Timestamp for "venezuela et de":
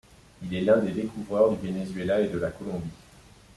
1.67-2.39